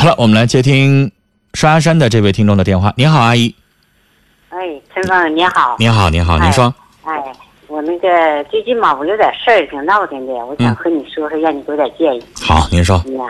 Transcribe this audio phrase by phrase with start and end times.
[0.00, 1.12] 好了，我们来接听
[1.52, 2.90] 双鸭山的这位听众的电话。
[2.96, 3.54] 您好，阿姨。
[4.48, 4.56] 哎，
[4.94, 5.76] 陈峰，你好。
[5.78, 6.74] 您好，您好，您说。
[7.04, 7.22] 哎，
[7.66, 12.22] 我那个最近嘛，我有点事儿，挺闹腾的，我想和你说说，让你给我点建议。
[12.42, 12.96] 好，您说。
[13.08, 13.26] 呀，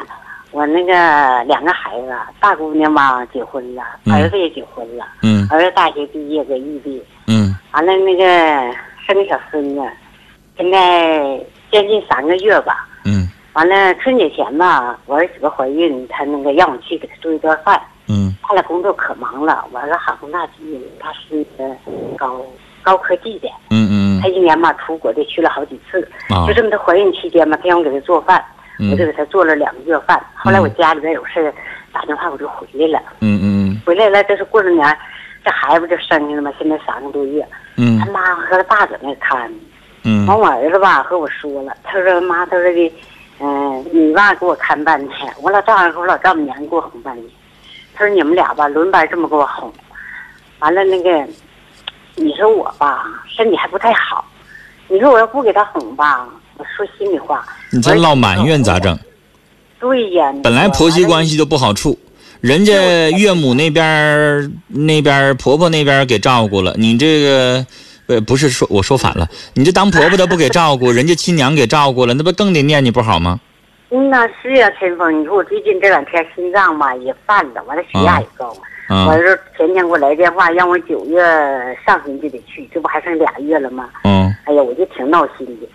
[0.52, 5.04] 我那个两个孩子，大姑娘嘛结婚了，儿子也结婚了。
[5.22, 5.48] 嗯。
[5.50, 7.02] 儿子大学毕业，在异地。
[7.26, 7.52] 嗯。
[7.72, 8.72] 完了，那个
[9.04, 9.82] 生个小孙子，
[10.56, 11.18] 现在
[11.72, 12.86] 将近三个月吧。
[13.50, 13.54] 嗯。
[13.54, 17.80] 完了，春节前吧，我儿媳妇怀孕，她那个让我去给她做一顿饭。
[18.08, 18.34] 嗯。
[18.42, 21.46] 他俩工作可忙了，我儿子哈工大毕业，他是
[22.16, 22.44] 高
[22.82, 23.48] 高科技的。
[23.70, 24.20] 嗯嗯。
[24.20, 26.00] 他一年嘛出国的去了好几次。
[26.28, 26.46] 啊。
[26.46, 28.44] 就这么，他怀孕期间嘛，他让我给他做饭，
[28.90, 30.20] 我就给他做了两个月饭。
[30.34, 31.52] 后来我家里边有事
[31.92, 33.06] 打电话我就回来了。
[33.20, 34.98] 嗯嗯回来了，这是过了年，
[35.44, 37.46] 这孩子就生下了嘛，现在三个多月。
[37.76, 37.98] 嗯。
[38.00, 39.52] 他妈和他爸在那看。
[40.04, 40.26] 嗯。
[40.26, 42.92] 完，我儿子吧和我说了，他说妈，他说的。
[43.92, 47.24] 嗯，你爸给我看半天，我老丈人和我老丈母娘给我哄半天。
[47.94, 49.72] 他说你们俩吧轮班这么给我哄，
[50.60, 51.26] 完了那个，
[52.16, 54.24] 你说我吧身体还不太好，
[54.88, 57.44] 你说我要不给他哄吧，我说心里话。
[57.70, 58.98] 你这唠埋怨咋整？
[59.78, 60.32] 对呀。
[60.42, 61.72] 本来婆媳关系就不好。
[61.72, 61.98] 处，
[62.40, 67.66] 人家岳母那边那边婆婆那边给照顾了，你这个。
[68.06, 73.38] 呃，不是说我说反了，你这当婆婆的不给照顾，人家亲娘给照顾了，那不更得念你不好吗？
[73.90, 78.56] 嗯呐，是呀，陈峰，你说我最近这两天心脏吧也犯了，完了血压也高，
[78.88, 81.20] 完了前天给我来电话，让我九月
[81.84, 83.88] 上旬就得去，这不还剩俩月了吗？
[84.04, 84.32] 嗯。
[84.44, 85.68] 哎呀，我就挺闹心的。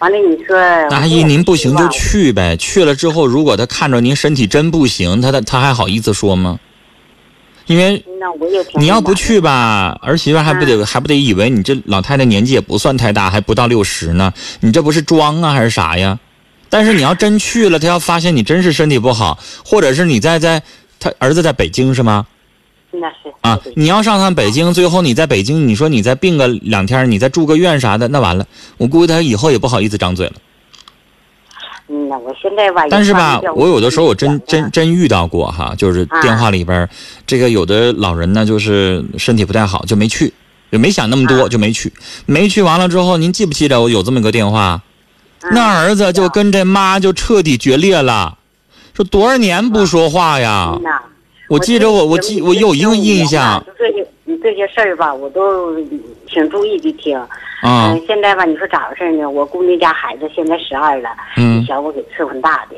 [0.00, 0.58] 完了，你说
[0.90, 6.58] 阿姨，您不行就去呗，去了之后，如果他看着您身体真不行，他他他还好意思说吗？
[7.66, 8.04] 因为
[8.74, 16.18] 你要不去吧，儿媳妇还不得还不得以为你这老太太年纪也不算太大，还不到六十呢，你这不是装啊还是啥呀？
[16.74, 20.60] 但是你要真去了，他要发现你真是身体不好，或者是你在在
[20.98, 22.26] 他儿子在北京是吗？
[22.90, 28.44] 那是啊，你要上趟北京，最后你在北京，你说你再病个两天，你再住个院啥的，那完了，
[28.76, 30.32] 我估计他以后也不好意思张嘴了。
[31.86, 36.88] 嗯呐，我现在吧，但是吧，我有的时候我真真真遇到过哈，就是电话里边，
[37.24, 40.32] 这个有的老人呢，就是身体不太好，就没去，
[40.70, 41.92] 也没想那么多，就没去。
[42.26, 44.82] 没去完了之后，您记不记得我有这么个电话？
[45.50, 48.36] 那儿子就跟这妈就彻底决裂了，
[48.94, 50.78] 说多少年不说话呀？
[51.48, 53.62] 我记着我我记我有一个印象。
[53.78, 54.06] 这些
[54.42, 55.76] 这些事儿吧，我都
[56.26, 57.20] 挺注意的听。
[57.62, 59.28] 嗯，现在吧，你说咋回事呢？
[59.28, 62.76] 我姑娘家孩子现在十二了，嗯，小我给伺候大的，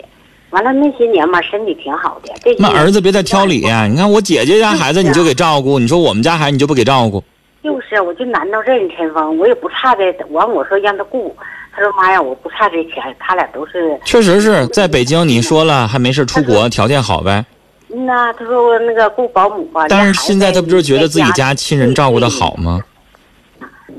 [0.50, 2.32] 完了那些年嘛，身体挺好的。
[2.42, 3.86] 这那儿子别再挑理呀！
[3.86, 7.22] 你看我姐姐家孩子你就给照顾，你说我们家孩子你就不给照顾？
[7.62, 11.36] 就是，我就难到这，陈峰，我也不差这，完我说让他顾，
[11.76, 14.00] 他说妈呀，我不差这钱，他俩都是。
[14.02, 17.44] 确实是在北京，你说了还没事出国，条件好呗。
[17.90, 19.84] 嗯呐，他说我那个雇保姆吧。
[19.90, 22.80] 但是现在他不就是觉得自己家亲人照顾的好吗？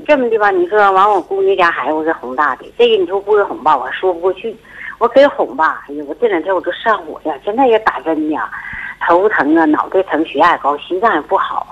[0.08, 4.56] 这么的吧，你说完我姑娘家孩子我给哄大的，这个你说不给哄吧，我说不过去。
[4.98, 8.40] 我给哄吧，哎呀，我这两天我都上火呀，现在也打针呢，
[9.06, 11.64] 头疼啊，脑袋疼，血压高，心脏也不好。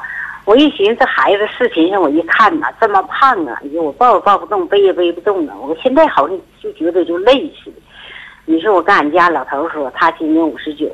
[0.46, 5.54] 我一寻思，这孩子视频上我一看呐，这么胖啊，哎呀，我抱也抱不动，背也背不动啊。
[5.60, 7.76] 我现在好像就觉得就累似的。
[8.44, 10.88] 你说我跟俺家老头说，他今年五十九。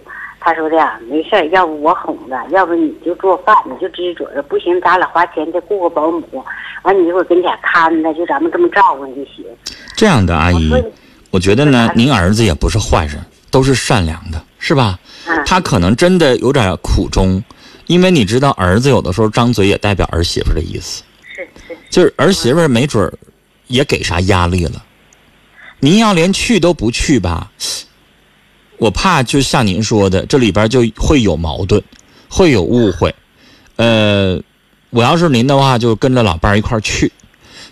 [0.44, 6.44] 他说的呀，没事要不我哄着，要不你就做饭，你就自己做着，不行咱俩花钱再雇个保姆，
[6.82, 9.44] 完你就我跟前看着，就咱们这么照顾就行。
[9.94, 10.72] 这样的阿姨，
[11.30, 14.98] 我觉得呢，您儿子也不是坏人，都是善良的，是吧？
[15.46, 17.40] 他可能真的有点苦衷，
[17.92, 21.02] 因为你知道，儿子有的时候张嘴也代表儿媳妇的意思，
[21.36, 21.46] 是，
[21.90, 23.12] 就是儿媳妇没准
[23.66, 24.82] 也给啥压力了。
[25.78, 27.52] 您要连去都不去吧？
[28.78, 31.82] 我怕就像您说的，这里边就会有矛盾，
[32.30, 33.14] 会有误会。
[33.76, 34.40] 呃，
[34.88, 37.12] 我要是您的话，就跟着老伴儿一块儿去。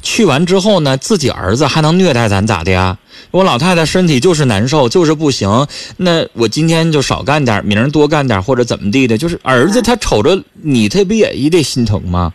[0.02, 2.98] 去完之后呢，自己儿子还能虐待咱咋的呀？
[3.30, 5.66] 我老太太身体就是难受，就是不行。
[5.98, 9.16] 那我今天就少干点，明儿多干点，或者怎么地的？
[9.18, 12.32] 就是儿子他瞅着你，他不也也得心疼吗？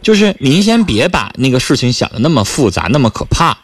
[0.00, 3.56] 就是您先别把那个事情想的那么复杂，那么可怕。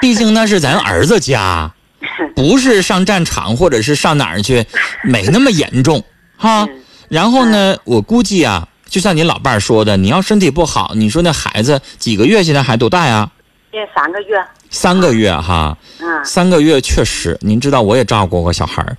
[0.00, 1.72] 毕竟那是咱儿子家。
[2.34, 4.64] 不是上战场或者是上哪儿去，
[5.04, 6.02] 没那么严重
[6.38, 6.66] 哈。
[7.10, 12.42] 然后呢，我估计啊，就像您老伴儿说的，你要身体不好，你说那孩子几个月？
[12.42, 13.30] 现在还多大呀？
[13.70, 14.44] 现在三个月。
[14.68, 15.78] 三个月哈。
[16.00, 16.24] 嗯。
[16.24, 18.96] 三个月确实，您知道我也照顾过小孩儿。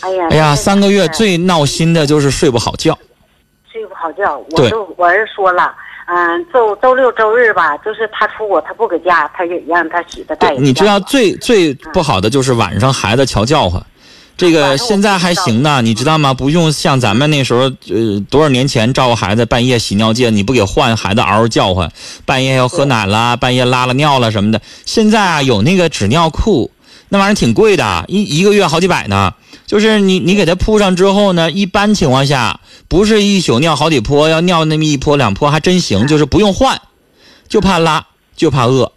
[0.00, 0.28] 哎呀。
[0.30, 2.98] 哎呀，三个月最闹心的就是睡不好觉。
[3.70, 5.74] 睡不好觉，我都我儿子说了。
[6.06, 10.54] 嗯，周周六周日吧，就是他出国，他不搁家，他也让他媳妇带。
[10.56, 13.82] 你知道最最不好的就是晚上孩子瞧叫唤，
[14.36, 16.34] 这个现在还行呢，你知道吗？
[16.34, 21.92] 不用像咱们那时候，呃，多少年前照顾孩子，半夜洗尿介，你不给换，孩子嗷嗷叫唤，
[22.24, 24.60] 半夜要喝奶啦，半夜拉了尿了什么的。
[24.84, 26.72] 现在啊，有那个纸尿裤，
[27.10, 29.32] 那玩意儿挺贵的，一一个月好几百呢。
[29.66, 36.82] 就是你你给他铺上之后呢，一般情况下不是一宿尿好几泼，要尿那么一泼两泼还真行，就是不用换，
[37.48, 38.04] 就怕拉，
[38.36, 38.90] 就怕饿。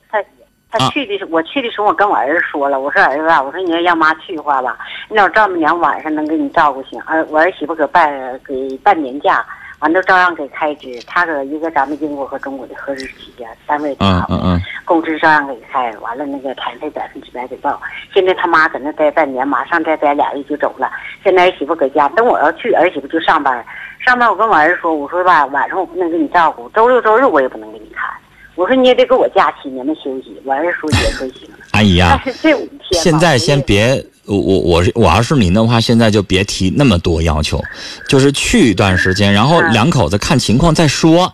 [0.70, 4.78] 他去的时候，我去的时候，我跟我儿子说了，我说儿子啊，我说你要让妈去的话吧，
[5.10, 9.46] 你老丈母娘晚上能给你照顾行，儿我儿媳妇搁办给办年假，
[9.80, 17.82] 完都照样给开支，他搁一个咱们英国和中国的合资企业单位嗯嗯嗯，工资照样给开，完了那个产费百分之百给报。
[18.14, 20.92] 现在他妈搁那待半年，马上再待俩月就走了。
[21.24, 23.66] 现在儿媳妇搁家，等我要去，儿媳妇就上班，
[24.00, 28.10] 上班我跟我儿子说，我说吧，晚上我不能给你照顾，周六周日我也不能给你看。
[28.58, 30.36] 我说你也得给我假期，你们休息。
[30.44, 31.48] 我儿子说也说行。
[31.72, 37.64] 阿姨呀，这五天现在先别，我我我是我要是您的话，现在就别提那么多要求，
[38.08, 41.32] 就是去一段时间，然后两口子看情况再说，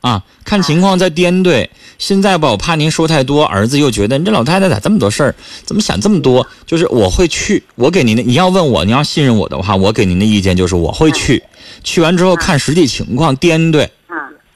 [0.00, 1.68] 啊，看情况再掂对。
[1.98, 6.46] 现在吧，我怕您说太多，儿子又觉得你这老太太咋这么多事儿，怎么想这么多？
[6.64, 11.42] 就是我会去，我给您的，你要问我，你要信任我的话，我给您的意见就是我会去，
[11.82, 13.90] 去完之后看实际情况掂对。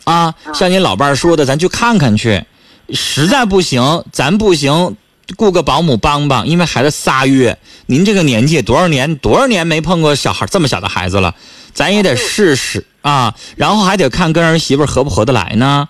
[0.04, 2.44] 啊，像您老伴儿说的，咱去看看去。
[2.92, 4.96] 实在不行，咱不行，
[5.36, 6.46] 雇个保姆帮帮。
[6.46, 7.56] 因为孩子仨月，
[7.86, 11.34] 您这个年纪多少年多少年没碰过小孩这么小的孩子了，
[11.72, 13.34] 咱也得试试啊。
[13.56, 15.88] 然后还得看跟儿媳妇合不合得来呢。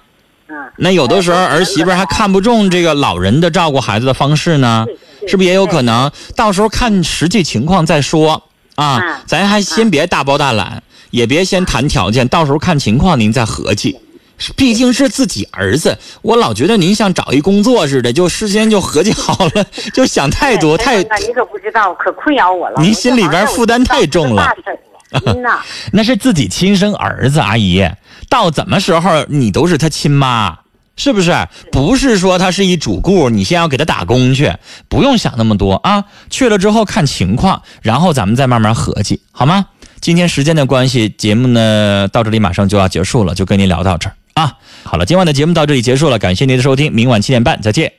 [0.76, 4.84] 那有的时候儿媳妇还看不中这个老人的照顾孩子的方式呢，
[5.26, 6.12] 是不是也有可能？
[6.36, 8.42] 到时候看实际情况再说
[8.74, 9.22] 啊。
[9.26, 10.82] 咱还先别大包大揽。
[11.10, 13.98] 也别先谈条件，到时候看情况您再合计。
[14.56, 20.98] 毕竟是自己儿子，我老觉得您像找一工作似的，就事先就合计好了， 就想太多太。
[20.98, 21.04] 你
[21.34, 22.80] 可不知道，可困扰我了。
[22.82, 24.48] 您心里边负担太重了。
[25.42, 25.60] 呐，
[25.92, 27.86] 那是自己亲生儿子，阿姨，
[28.30, 30.58] 到怎么时候你都是他亲妈，
[30.96, 31.32] 是不是？
[31.70, 34.50] 不是说他是一主顾，你先要给他打工去，
[34.88, 36.04] 不用想那么多啊。
[36.30, 39.66] 去了之后看情况，然后咱们再慢慢合计，好吗？
[40.00, 44.58] 今天时间的关系，节目呢到这里马上就要结束了，就跟您聊到这儿啊。
[44.84, 47.92] 好了，今晚的节目到这里结束了，感谢您的收听，明晚七点半再见。